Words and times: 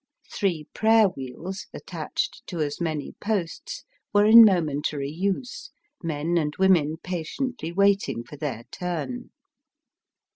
Three 0.33 0.65
prayer 0.73 1.09
wheels, 1.09 1.67
attached 1.75 2.41
to 2.47 2.57
as 2.59 2.81
many 2.81 3.11
posts, 3.23 3.83
were 4.11 4.25
in 4.25 4.43
momentary 4.43 5.15
nse, 5.21 5.69
men 6.01 6.39
and 6.39 6.55
women 6.57 6.97
patiently 7.03 7.71
waiting 7.71 8.23
for 8.23 8.35
their 8.35 8.63
turn. 8.71 9.29